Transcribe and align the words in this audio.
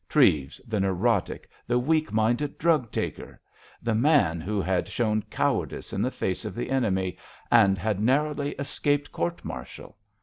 Treves, 0.09 0.59
the 0.67 0.79
neurotic, 0.79 1.47
the 1.67 1.77
weak 1.77 2.11
minded 2.11 2.57
drug 2.57 2.89
taker! 2.89 3.39
The 3.83 3.93
man 3.93 4.41
who 4.41 4.59
had 4.59 4.87
shown 4.87 5.21
cowardice 5.29 5.93
in 5.93 6.01
the 6.01 6.09
face 6.09 6.43
of 6.43 6.55
the 6.55 6.71
enemy, 6.71 7.19
and 7.51 7.77
had 7.77 7.99
narrowly 8.01 8.53
escaped 8.55 9.11
court 9.11 9.45
martial! 9.45 9.97